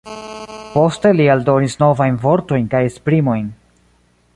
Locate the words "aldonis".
1.35-1.77